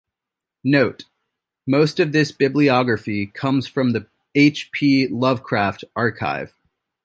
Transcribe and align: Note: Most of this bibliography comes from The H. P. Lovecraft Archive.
Note: 0.63 1.03
Most 1.67 1.99
of 1.99 2.11
this 2.11 2.31
bibliography 2.31 3.27
comes 3.27 3.67
from 3.67 3.91
The 3.91 4.07
H. 4.33 4.71
P. 4.71 5.05
Lovecraft 5.07 5.83
Archive. 5.95 6.57